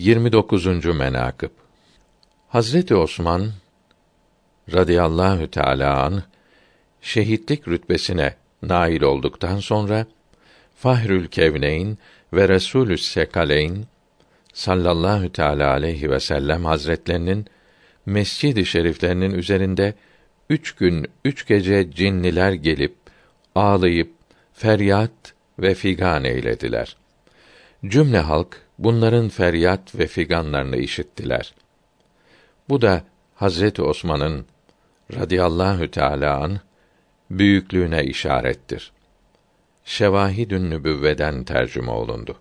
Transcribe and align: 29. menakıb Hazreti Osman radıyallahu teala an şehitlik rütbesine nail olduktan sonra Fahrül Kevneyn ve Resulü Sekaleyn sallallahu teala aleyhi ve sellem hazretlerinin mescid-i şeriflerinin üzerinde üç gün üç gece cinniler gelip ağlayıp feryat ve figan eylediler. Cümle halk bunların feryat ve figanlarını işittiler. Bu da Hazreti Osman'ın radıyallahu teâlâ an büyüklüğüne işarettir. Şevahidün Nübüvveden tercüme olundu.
29. 0.00 0.86
menakıb 0.86 1.50
Hazreti 2.48 2.94
Osman 2.94 3.50
radıyallahu 4.72 5.50
teala 5.50 6.02
an 6.04 6.22
şehitlik 7.00 7.68
rütbesine 7.68 8.34
nail 8.62 9.02
olduktan 9.02 9.58
sonra 9.58 10.06
Fahrül 10.76 11.28
Kevneyn 11.28 11.98
ve 12.32 12.48
Resulü 12.48 12.98
Sekaleyn 12.98 13.84
sallallahu 14.52 15.32
teala 15.32 15.70
aleyhi 15.70 16.10
ve 16.10 16.20
sellem 16.20 16.64
hazretlerinin 16.64 17.46
mescid-i 18.06 18.66
şeriflerinin 18.66 19.34
üzerinde 19.34 19.94
üç 20.50 20.72
gün 20.72 21.06
üç 21.24 21.46
gece 21.46 21.90
cinniler 21.90 22.52
gelip 22.52 22.96
ağlayıp 23.54 24.12
feryat 24.52 25.34
ve 25.58 25.74
figan 25.74 26.24
eylediler. 26.24 26.96
Cümle 27.86 28.18
halk 28.18 28.69
bunların 28.80 29.28
feryat 29.28 29.94
ve 29.94 30.06
figanlarını 30.06 30.76
işittiler. 30.76 31.54
Bu 32.68 32.82
da 32.82 33.04
Hazreti 33.34 33.82
Osman'ın 33.82 34.46
radıyallahu 35.14 35.90
teâlâ 35.90 36.36
an 36.36 36.60
büyüklüğüne 37.30 38.04
işarettir. 38.04 38.92
Şevahidün 39.84 40.70
Nübüvveden 40.70 41.44
tercüme 41.44 41.90
olundu. 41.90 42.36